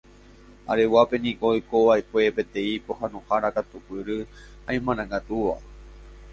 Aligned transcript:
Areguápe 0.75 1.17
niko 1.25 1.51
oikova'ekue 1.57 2.25
peteĩ 2.39 2.73
pohãnohára 2.89 3.55
katupyry 3.61 4.19
ha 4.65 4.69
imarangatúva. 4.81 5.55